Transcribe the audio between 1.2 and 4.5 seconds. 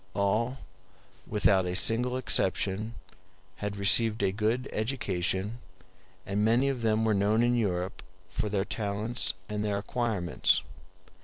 without a single exception, had received a